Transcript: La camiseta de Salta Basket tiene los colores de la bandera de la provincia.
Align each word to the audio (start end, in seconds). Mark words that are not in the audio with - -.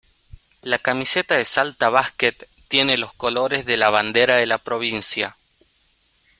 La 0.63 0.79
camiseta 0.79 1.35
de 1.37 1.45
Salta 1.45 1.89
Basket 1.91 2.35
tiene 2.69 2.97
los 2.97 3.13
colores 3.13 3.67
de 3.67 3.77
la 3.77 3.91
bandera 3.91 4.37
de 4.37 4.47
la 4.47 4.57
provincia. 4.57 5.37